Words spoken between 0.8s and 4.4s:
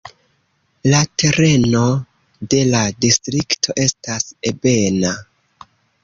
La tereno de la distrikto estas